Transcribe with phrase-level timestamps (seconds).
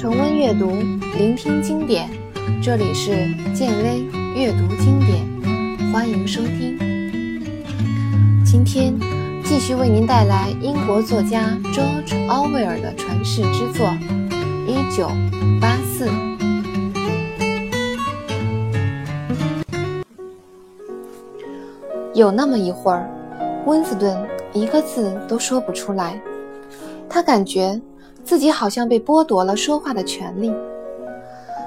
[0.00, 0.78] 重温阅读，
[1.18, 2.08] 聆听经典。
[2.62, 3.10] 这里是
[3.52, 4.00] 建威
[4.34, 6.78] 阅读经典，欢迎收听。
[8.42, 8.98] 今天
[9.44, 13.88] 继续为您带来英国作家 George Orwell 的传世之作
[14.66, 15.10] 《一九
[15.60, 16.06] 八四》。
[22.14, 23.06] 有那么一会儿，
[23.66, 24.18] 温斯顿
[24.54, 26.18] 一个字都说不出来，
[27.06, 27.78] 他感觉。
[28.24, 30.52] 自己好像被剥夺了说话的权利。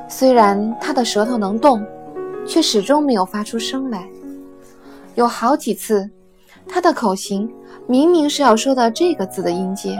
[0.08, 1.84] 虽然他的舌头能动，
[2.46, 4.08] 却始终没有发出声来。
[5.16, 6.10] 有好几次，
[6.68, 7.52] 他的口型
[7.88, 10.00] 明明是要说的这个字的音阶，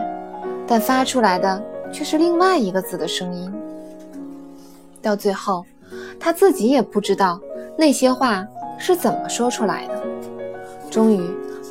[0.68, 1.62] 但发出来的
[1.92, 3.52] 却是另外一个字的声音。
[5.02, 5.66] 到最后，
[6.20, 7.40] 他自己也不知道
[7.78, 8.46] 那些话
[8.78, 10.04] 是怎么说出来的。
[10.90, 11.22] 终于，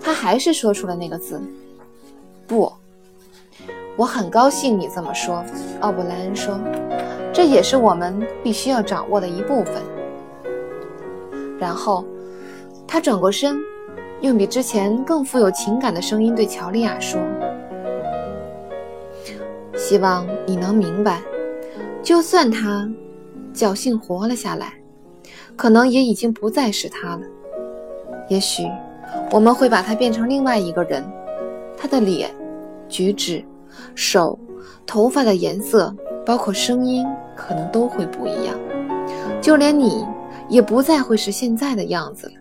[0.02, 1.40] 他还是说出了那个字
[2.46, 2.72] ：“不。”
[3.96, 5.44] 我很高兴你这么说，
[5.80, 6.58] 奥布莱恩说，
[7.32, 9.74] 这也是我们必须要掌握的一部分。
[11.58, 12.04] 然后，
[12.88, 13.56] 他转过身，
[14.22, 17.20] 用比之前更富有情感的声音对乔丽亚说
[19.76, 21.20] ：“希望你能明白，
[22.02, 22.90] 就算他
[23.54, 24.72] 侥幸活了下来，
[25.54, 27.20] 可能也已经不再是他了。
[28.28, 28.66] 也许
[29.30, 31.04] 我们会把他变成另外一个人，
[31.76, 32.30] 他的脸、
[32.88, 33.44] 举止。”
[33.94, 34.38] 手、
[34.86, 37.06] 头发的颜色，包括声音，
[37.36, 38.54] 可能都会不一样。
[39.40, 40.04] 就连你
[40.48, 42.32] 也不再会是现在的样子了。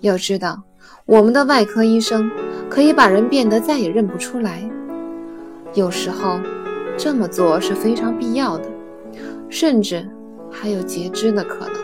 [0.00, 0.62] 要知道，
[1.06, 2.30] 我们的外科医生
[2.68, 4.62] 可以把人变得再也认不出来。
[5.74, 6.38] 有时候，
[6.96, 8.64] 这么做是非常必要的，
[9.48, 10.08] 甚至
[10.50, 11.74] 还有截肢的可能。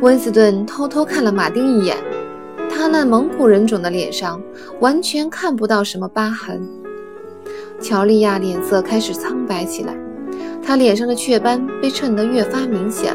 [0.00, 1.96] 温斯顿偷偷看了马丁一眼。
[2.80, 4.40] 他那蒙古人种的脸上
[4.80, 6.66] 完全看不到什么疤痕。
[7.78, 9.94] 乔利亚脸色开始苍白起来，
[10.64, 13.14] 她脸上的雀斑被衬得越发明显。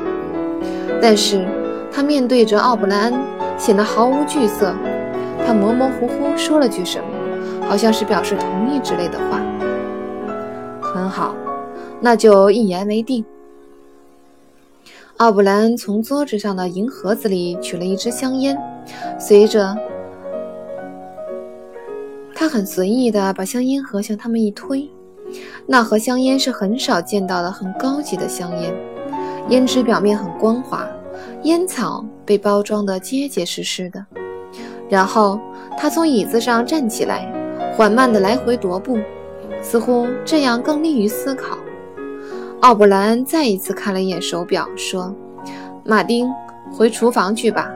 [1.02, 1.47] 但是
[1.91, 3.16] 她面对着奥布莱恩，
[3.57, 4.72] 显得毫无惧色。
[5.47, 9.41] 他模模糊糊说了句什么，好像是表示同意之类的话。
[10.79, 11.35] 很好，
[12.00, 13.25] 那就一言为定。
[15.18, 18.56] 奥布莱恩从桌子上的银盒子里取了一支香烟，
[19.19, 19.75] 随着
[22.35, 24.90] 他很随意地把香烟盒向他们一推。
[25.66, 28.74] 那盒香烟是很少见到的很高级的香烟，
[29.50, 30.88] 烟纸表面很光滑，
[31.44, 34.06] 烟草被包装得结结实实的。
[34.88, 35.40] 然后
[35.78, 37.28] 他从椅子上站起来，
[37.75, 39.00] 缓慢地来回踱步，
[39.62, 41.57] 似乎这样更利于思考。
[42.62, 45.13] 奥布莱恩再一次看了一眼手表，说
[45.84, 46.29] ：“马丁，
[46.72, 47.72] 回厨房去吧。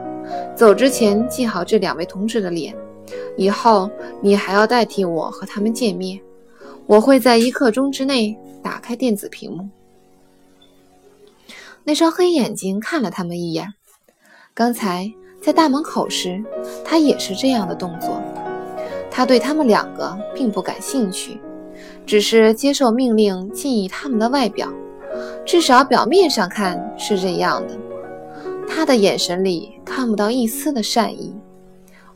[0.54, 2.74] 走之前记好这两位同志的脸。
[3.36, 3.90] 以后
[4.20, 6.20] 你还要代替我和他们见面。
[6.86, 9.68] 我会在一刻钟之内打开电子屏幕。”
[11.84, 13.72] 那双黑眼睛看了他们一眼。
[14.52, 16.42] 刚才在大门口时，
[16.84, 18.20] 他也是这样的动作。
[19.10, 21.40] 他对他们两个并不感兴趣。
[22.04, 24.68] 只是接受命令，记忆他们的外表，
[25.46, 27.78] 至少表面上看是这样的。
[28.72, 31.34] 他的眼神里看不到一丝的善意。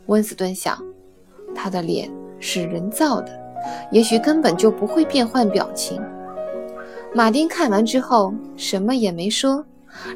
[0.06, 0.80] 温斯顿想，
[1.52, 3.32] 他的脸是人造的，
[3.90, 6.00] 也许根本就不会变换表情。
[7.12, 9.64] 马丁看完之后什么也没说，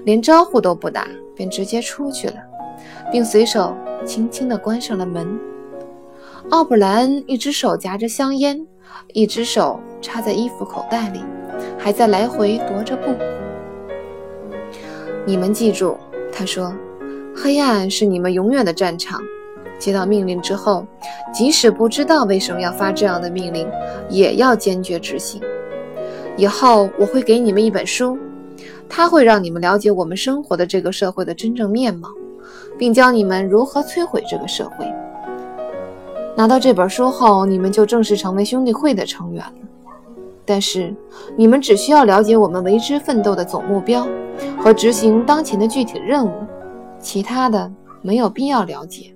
[0.04, 2.37] 连招呼都不打，便直接出去了，
[3.10, 3.75] 并随手
[4.06, 5.28] 轻轻地关上了门。
[6.50, 8.65] 奥布莱恩一只手夹着香烟。
[9.12, 11.20] 一只手插在衣服口袋里，
[11.78, 13.15] 还在来回踱着步。
[15.26, 15.97] 你们记住，
[16.33, 16.72] 他说
[17.34, 19.21] ：“黑暗是你们永远的战场。
[19.78, 20.84] 接到命令之后，
[21.33, 23.69] 即使不知道为什么要发这样的命令，
[24.09, 25.41] 也要坚决执行。
[26.37, 28.19] 以后我会给你们一本书，
[28.88, 32.09] 它会让你们了解我们生活的这个社会的真正面貌，
[32.77, 34.87] 并教你们如何摧毁这个社会。”
[36.37, 39.68] 拿到这本书后，你们就正式成为兄弟会的成员了。
[40.49, 40.95] 但是，
[41.37, 44.09] 你们只需要了解我们为之奋斗的总目标
[44.59, 46.33] 和执行当前的具体任务，
[46.99, 49.15] 其他的没有必要了解。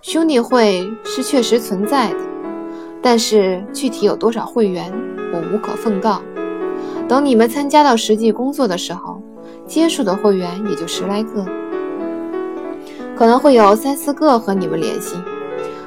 [0.00, 2.18] 兄弟会是确实存在的，
[3.02, 4.90] 但是具体有多少会员，
[5.30, 6.22] 我无可奉告。
[7.06, 9.20] 等你们参加到实际工作的时候，
[9.66, 11.44] 接触的会员也就十来个，
[13.14, 15.16] 可能会有三四个和你们联系。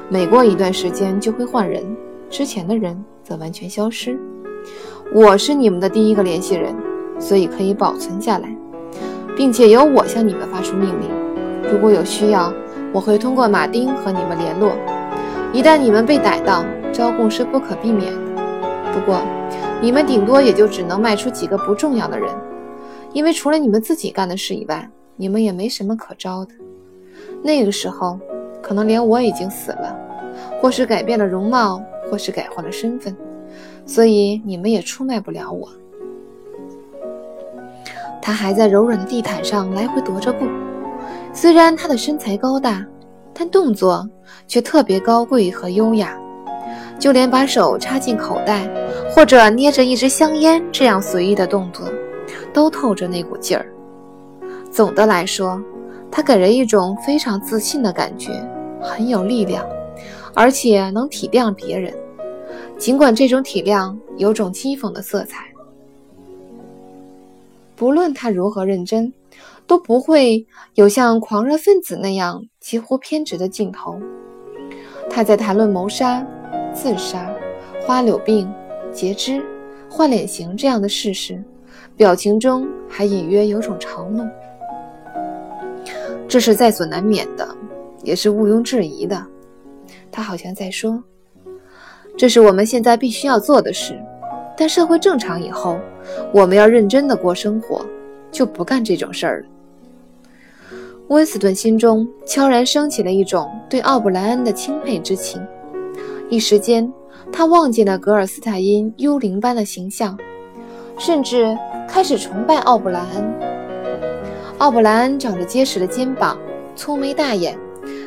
[0.08, 1.84] 每过一段时间就会换人，
[2.30, 4.18] 之前的人则完全消失。
[5.14, 6.74] 我是你们的第一个联系人，
[7.18, 8.48] 所以可以保存下来，
[9.36, 11.10] 并且由我向你们发出命令。
[11.70, 12.50] 如果有需要，
[12.90, 14.72] 我会通过马丁和你们联络。
[15.52, 18.42] 一旦你们被逮到，招供是不可避免的。
[18.94, 19.20] 不过，
[19.82, 22.26] 你们顶多也就只能卖出几个不重要的人，
[23.12, 26.52] 因为除了你们自己干的事以外，你们也没什么可招的。
[27.42, 28.18] 那个时候，
[28.62, 29.94] 可能连我已经死了，
[30.62, 33.16] 或是改变了容貌，或是改换了身份，
[33.86, 35.68] 所以你们也出卖不了我。
[38.20, 40.46] 他还在柔软的地毯上来回踱着步，
[41.32, 42.84] 虽然他的身材高大，
[43.32, 44.08] 但动作
[44.46, 46.18] 却特别高贵和优雅。
[46.98, 48.68] 就连把手插进口袋，
[49.14, 51.86] 或者捏着一支香烟这样随意的动作，
[52.52, 53.72] 都透着那股劲儿。
[54.68, 55.62] 总的来说，
[56.10, 58.32] 他给人一种非常自信的感觉，
[58.82, 59.64] 很有力量，
[60.38, 61.92] 而且能体谅别人，
[62.78, 65.44] 尽管这种体谅有种讥讽的色彩。
[67.74, 69.12] 不论他如何认真，
[69.66, 74.00] 都不会有像狂热分子那样几乎偏执的镜头。
[75.10, 76.24] 他在谈论谋杀、
[76.72, 77.34] 自杀、
[77.84, 78.48] 花柳病、
[78.92, 79.44] 截肢、
[79.90, 81.42] 换脸型这样的事时，
[81.96, 84.30] 表情中还隐约有种嘲弄。
[86.28, 87.48] 这是在所难免的，
[88.04, 89.20] 也是毋庸置疑的。
[90.10, 91.02] 他好像在说
[92.16, 93.98] ：“这是我们现在必须要做的事。”
[94.56, 95.78] 但社会正常以后，
[96.32, 97.86] 我们要认真的过生活，
[98.32, 99.46] 就不干这种事儿了。
[101.06, 105.40] 温斯顿心中悄然升起了一种对奥布莱恩的钦佩之情，
[106.28, 106.92] 一时间，
[107.32, 110.18] 他忘记了格尔斯泰因幽灵般的形象，
[110.98, 111.56] 甚至
[111.88, 113.32] 开始崇拜奥布莱恩。
[114.58, 116.36] 奥布莱恩长着结实的肩膀，
[116.74, 117.56] 粗眉大眼，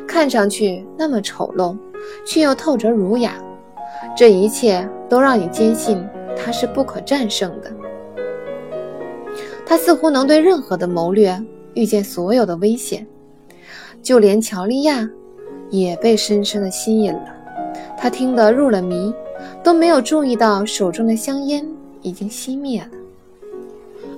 [0.06, 1.78] 看上去那么丑陋，
[2.26, 3.36] 却又透着儒雅，
[4.16, 6.04] 这一切都让你坚信。
[6.44, 7.72] 他是不可战胜的，
[9.66, 11.40] 他似乎能对任何的谋略
[11.76, 13.06] 预见所有的危险，
[14.02, 15.08] 就连乔利亚
[15.70, 17.36] 也被深深的吸引了。
[17.96, 19.14] 他听得入了迷，
[19.62, 21.64] 都没有注意到手中的香烟
[22.02, 22.90] 已经熄灭了。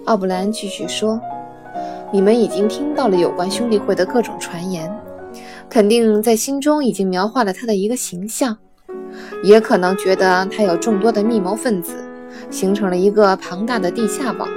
[0.05, 1.19] 奥布兰继续说
[2.09, 4.89] ：“你们已经听到了有关兄弟会的各种传言，
[5.73, 8.55] 肯定在心中已经描画了他的一个形象。”
[9.41, 11.95] 也可能觉得他有众多的密谋分子，
[12.51, 14.47] 形成了一个庞大的地下网。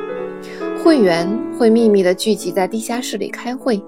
[0.85, 1.27] 会员
[1.59, 3.83] 会秘密地聚集在地下室里开会，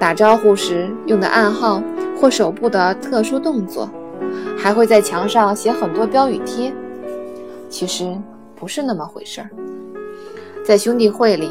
[0.00, 1.82] 打招呼时用的暗号
[2.18, 3.90] 或手部的特殊动作，
[4.56, 6.72] 还会在墙上写很多标语贴。
[7.68, 8.16] 其实
[8.54, 9.50] 不是那么回事儿。
[10.64, 11.50] 在兄弟会里，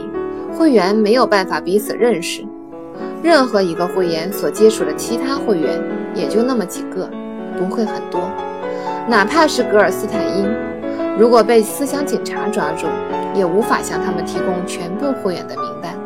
[0.58, 2.44] 会员没有办法彼此认识，
[3.26, 5.82] 任何一个会员所接触的其他会员
[6.14, 7.10] 也就那么几个。
[7.58, 8.22] 不会很多，
[9.10, 10.48] 哪怕是格尔斯坦因，
[11.18, 12.86] 如果被思想警察抓住，
[13.34, 16.00] 也无法向他们提供全部会员的名单。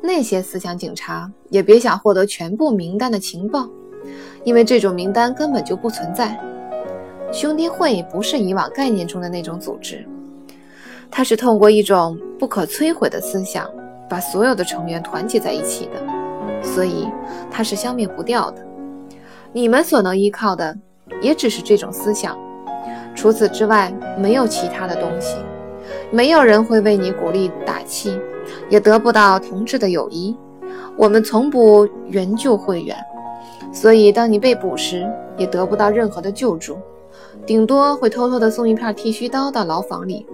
[0.00, 3.68] 那些思想警察也别想获得全部名单的情报，
[4.42, 6.36] 因为这种名单根本就不存在。
[7.30, 10.04] 兄弟会不是以往概念中的那种组织，
[11.08, 13.70] 它是通过一种不可摧毁的思想，
[14.08, 17.06] 把所有的成员团结在一起的，所以
[17.50, 18.64] 它是消灭不掉的。
[19.52, 20.76] 你们所能依靠的，
[21.20, 22.36] 也只是这种思想，
[23.14, 25.36] 除此之外没有其他的东西。
[26.10, 28.18] 没有人会为你鼓励打气，
[28.68, 30.36] 也得不到同志的友谊。
[30.96, 32.96] 我们从不援救会员，
[33.72, 35.06] 所以当你被捕时，
[35.36, 36.76] 也得不到任何的救助，
[37.44, 40.26] 顶多会偷偷地送一片剃须刀到牢房里。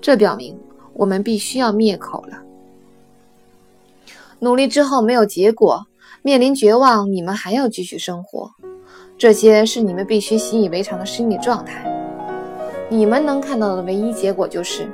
[0.00, 0.58] 这表明
[0.92, 2.47] 我们必须要灭口了。
[4.40, 5.86] 努力之后没有结果。
[6.20, 8.50] 面临绝望，你们还要继续生活，
[9.16, 11.86] 这些是你们必须习以为常的心理状态。
[12.88, 14.90] 你们能看到的唯一结果就是，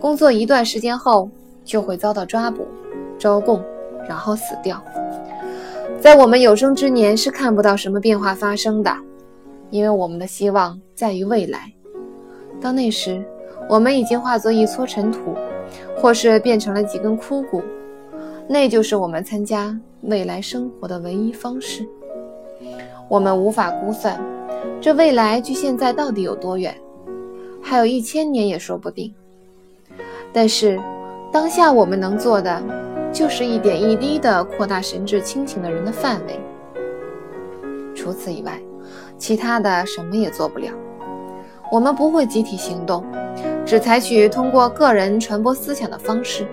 [0.00, 1.30] 工作一段时间后
[1.64, 2.66] 就会遭到抓捕、
[3.16, 3.62] 招供，
[4.08, 4.82] 然后死掉。
[6.00, 8.94] 在我们有生之年是看不到什么变化发生的，
[9.70, 11.72] 因为我们的希望在于未来。
[12.60, 13.24] 到那时，
[13.68, 15.36] 我们已经化作一撮尘土，
[15.96, 17.62] 或是变成了几根枯骨。
[18.48, 21.86] 那就是我们参加未来生活的唯一方式。
[23.08, 24.20] 我们无法估算
[24.80, 26.76] 这未来距现在到底有多远，
[27.62, 29.12] 还有一千年也说不定。
[30.32, 30.80] 但是
[31.32, 32.62] 当下我们能做的，
[33.12, 36.38] 就是一点一滴地扩大神志清醒的人的范围。
[37.94, 38.60] 除此以外，
[39.18, 40.68] 其他的什么也做不了。
[41.72, 43.04] 我们不会集体行动，
[43.64, 46.46] 只采取通过个人传播思想的方式。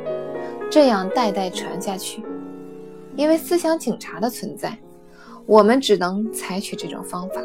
[0.73, 2.23] 这样代代传下去，
[3.15, 4.75] 因为思想警察的存在，
[5.45, 7.39] 我们只能采取这种方法。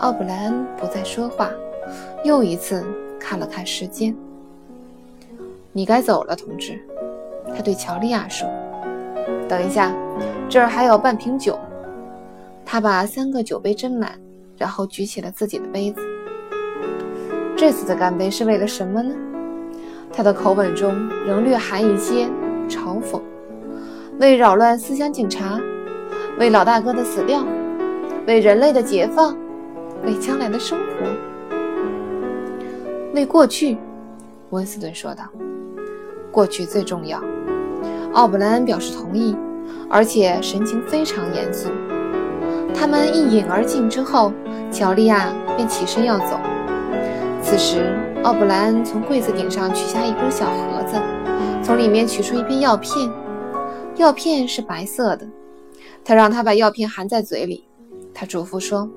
[0.00, 1.48] 奥布莱恩不再说话，
[2.24, 2.84] 又一次
[3.20, 4.12] 看了看时间。
[5.72, 6.76] 你该走了，同志，
[7.54, 8.48] 他对乔利亚说。
[9.48, 9.94] 等一下，
[10.48, 11.56] 这儿还有半瓶酒。
[12.64, 14.18] 他把三个酒杯斟满，
[14.58, 16.00] 然后举起了自己的杯子。
[17.56, 19.14] 这次的干杯是为了什么呢？
[20.12, 20.94] 他的口吻中
[21.26, 22.28] 仍略含一些
[22.68, 23.20] 嘲讽。
[24.18, 25.60] 为扰乱思想警察，
[26.38, 27.44] 为老大哥的死掉，
[28.26, 29.36] 为人类的解放，
[30.04, 31.06] 为将来的生活，
[33.14, 33.76] 为过去。
[34.50, 35.24] 温斯顿说道
[36.32, 37.20] ：“过去最重要。”
[38.14, 39.36] 奥布莱恩表示同意，
[39.90, 41.68] 而且神情非常严肃。
[42.72, 44.32] 他们一饮而尽之后，
[44.70, 46.38] 乔利亚便起身要走。
[47.42, 47.92] 此时，
[48.26, 51.00] 奥布莱恩从柜子顶上取下一根小盒子，
[51.62, 53.08] 从里面取出一片药片。
[53.94, 55.24] 药片是白色的。
[56.04, 57.62] 他让他把药片含在嘴里。
[58.12, 58.90] 他嘱咐说：“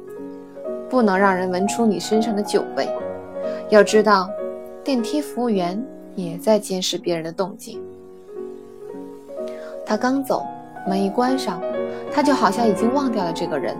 [0.89, 2.89] 不能让人闻出你身上的酒味。
[3.69, 4.27] 要知道，
[4.83, 5.79] 电梯服务员
[6.15, 7.79] 也在监视别人的动静。”
[9.86, 10.43] 他刚走，
[10.88, 11.62] 门一关上，
[12.12, 13.77] 他就好像已经忘掉了这个人。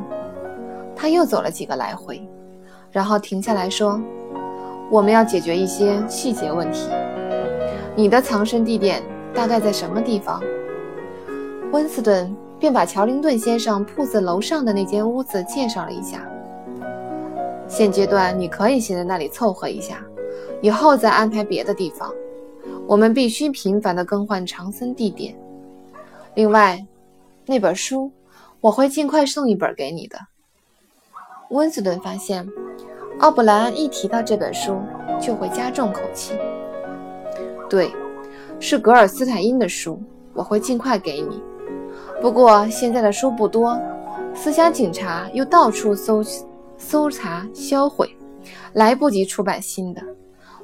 [0.96, 2.22] 他又走了几个来回，
[2.92, 4.00] 然后停下来说
[4.90, 6.90] ：“我们要解决一些细节问题。
[7.96, 9.04] 你的藏身地点
[9.34, 10.42] 大概在什么地方？”
[11.72, 16.28] 温斯顿便把乔林顿先生铺子楼上的那间屋子介绍了一下。
[17.68, 20.04] 现阶段你可以先在那里凑合一下，
[20.62, 22.12] 以后再安排别的地方。
[22.88, 25.36] 我们必须频繁地更换藏身地点。
[26.34, 26.84] 另外，
[27.46, 28.12] 那本书
[28.60, 30.18] 我会尽快送一本给你的。
[31.52, 32.50] 温斯顿发现，
[33.20, 34.80] 奥布莱恩一提到这本书
[35.20, 36.36] 就会加重口气。
[37.70, 37.92] 对，
[38.62, 40.02] 是格尔斯坦因的书，
[40.34, 41.44] 我会尽快给你。
[42.22, 43.78] 不过现在的书不多，
[44.34, 46.24] 思想警察又到处搜
[46.78, 48.10] 搜查销毁，
[48.72, 50.02] 来不及出版新的。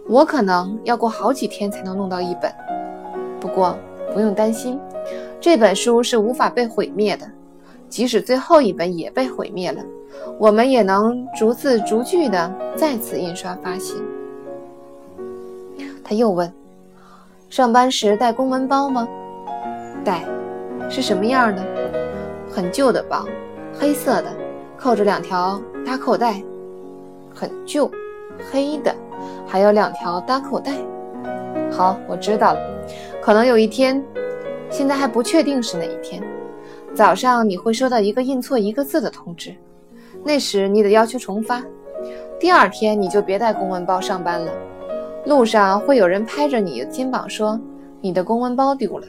[0.07, 2.49] 我可能要过好几天才能弄到一本。
[3.37, 3.77] 不过
[4.13, 4.79] 不用担心。
[5.41, 7.29] 这本书是无法被毁灭的，
[7.89, 9.83] 即使最后一本也被毁灭了，
[10.37, 14.03] 我们也能逐字逐句地再次印刷发行。
[16.03, 16.51] 他又问
[17.49, 19.07] ：“上班时带公文包吗
[20.03, 20.23] ？”“带。
[20.89, 21.63] ”“是什么样的
[22.51, 23.25] ？”“很旧的包，
[23.73, 24.27] 黑色的，
[24.77, 26.41] 扣着两条搭扣带。
[27.33, 27.89] ”“很旧，
[28.51, 28.93] 黑的，
[29.47, 30.73] 还有两条搭扣带。
[31.71, 32.59] ”“好，我知道了。
[33.21, 34.03] 可能有一天。”
[34.67, 36.21] 现在还不确定是哪一天，
[36.93, 39.55] 早上你会收到一个印错一个字的通知，
[40.23, 41.63] 那时你得要求重发。
[42.39, 44.51] 第二天你就别带公文包上班了，
[45.25, 47.59] 路上会有人拍着你的肩膀说
[48.01, 49.07] 你的公文包丢了，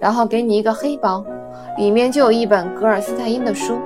[0.00, 1.24] 然后给你一个黑包，
[1.76, 3.76] 里面就有一本格尔斯泰因的书，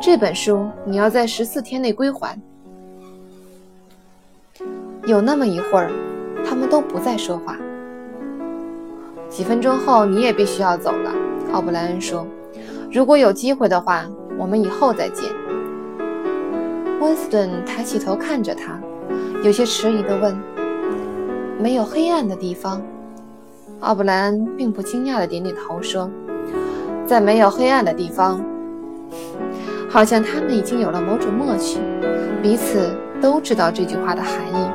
[0.00, 2.40] 这本书你要在十四天内归还。
[5.06, 5.90] 有那么一会儿，
[6.46, 7.56] 他们都不再说话。
[9.28, 11.12] 几分钟后，你也必须要走了，
[11.52, 12.26] 奥布莱恩说。
[12.92, 14.04] 如果有机会的话，
[14.38, 15.30] 我们以后再见。
[17.00, 18.78] 温斯顿抬起头看着他，
[19.42, 20.38] 有些迟疑地问
[21.58, 22.82] ：“没有黑暗的地方？”
[23.80, 26.10] 奥布莱恩并不惊讶地点点头说
[27.08, 28.44] ：“在没有黑暗的地方。”
[29.88, 31.80] 好像他们已经有了某种默契，
[32.42, 32.90] 彼此
[33.20, 34.70] 都知道这句话的含义。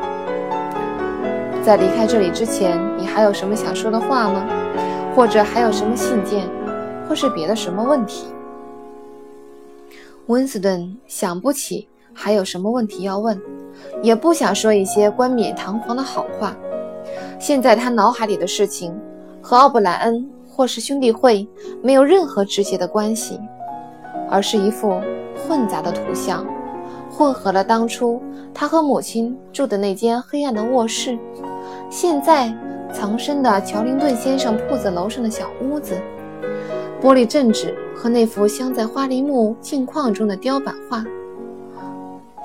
[1.63, 4.43] 在离开这里之前，你还有什么想说的话吗？
[5.15, 6.49] 或者还有什么信件，
[7.07, 8.25] 或是别的什么问题？
[10.25, 13.39] 温斯顿想不起还有什么问题要问，
[14.01, 16.55] 也不想说一些冠冕堂皇的好话。
[17.37, 18.97] 现在他脑海里的事情
[19.41, 21.47] 和奥布莱恩或是兄弟会
[21.83, 23.39] 没有任何直接的关系，
[24.29, 24.99] 而是一幅
[25.35, 26.45] 混杂的图像，
[27.11, 28.21] 混合了当初
[28.53, 31.19] 他和母亲住的那间黑暗的卧室。
[31.89, 32.51] 现在
[32.93, 35.95] 藏身的乔林顿先生铺子楼上的小屋子，
[37.01, 41.03] 玻璃镇纸和那幅镶在花梨木镜框中的雕版画。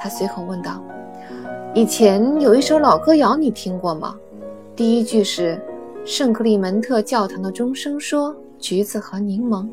[0.01, 0.83] 他随口问道
[1.77, 4.17] ：“以前有一首老歌谣，你听过吗？
[4.75, 5.61] 第一句是
[6.07, 9.69] 圣克利门特教堂的钟声说橘子和柠檬。”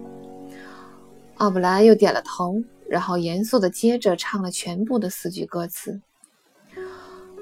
[1.40, 6.02] 奥布莱又点了头，然后严肃地接着唱了全部的四句歌词。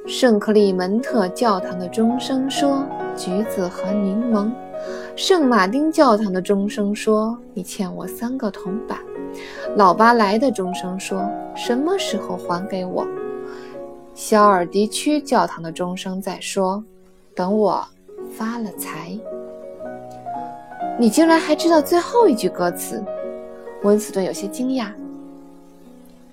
[0.06, 2.86] 圣克利门特教堂的钟声说
[3.18, 4.52] ：“橘子和柠檬。”
[5.18, 9.00] 圣马丁教堂的钟声说：“你欠我三个铜板。”
[9.76, 13.06] 老巴莱的钟声说：“什么时候还给我？”
[14.16, 16.84] 肖尔迪区教堂的钟声在说
[17.36, 17.86] ：“等我
[18.38, 19.18] 发了财。”
[20.98, 23.04] 你竟然还知道最后一句歌词？
[23.84, 24.88] 温斯顿有些惊讶。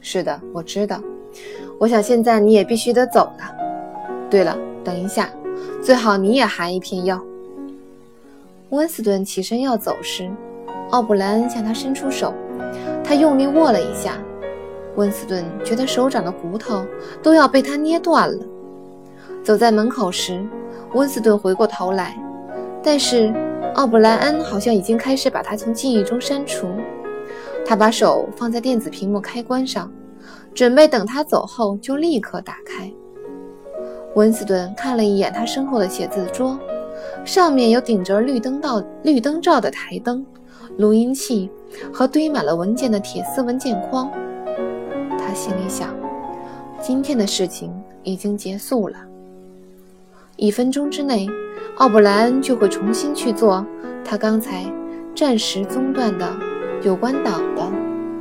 [0.00, 1.00] 是的，我知道。
[1.78, 3.56] 我想现在你也必须得走了。
[4.30, 5.28] 对了，等一下，
[5.82, 7.20] 最好你也含一片药。
[8.70, 10.30] 温斯顿起身要走时，
[10.90, 12.32] 奥布莱恩向他伸出手，
[13.04, 14.18] 他用力握了一下。
[14.96, 16.84] 温斯顿觉得手掌的骨头
[17.22, 18.44] 都要被他捏断了。
[19.42, 20.44] 走在门口时，
[20.92, 22.16] 温斯顿回过头来，
[22.82, 23.32] 但是
[23.74, 26.68] 奥布莱恩好像已经开始把他从记忆中删除。
[27.64, 29.90] 他把手放在电子屏幕开关上，
[30.52, 32.92] 准备等他走后就立刻打开。
[34.14, 36.58] 温斯顿看了一眼他身后的写字桌，
[37.24, 40.26] 上面有顶着绿灯道绿灯罩的台灯、
[40.78, 41.50] 录音器
[41.92, 44.10] 和堆满了文件的铁丝文件框。
[45.18, 45.94] 他心里想：
[46.80, 48.96] 今天的事情已经结束了。
[50.36, 51.28] 一分钟之内，
[51.76, 53.64] 奥布莱恩就会重新去做
[54.04, 54.64] 他刚才
[55.14, 56.28] 暂时中断的
[56.82, 57.70] 有关党的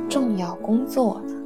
[0.08, 1.41] 重要工作了。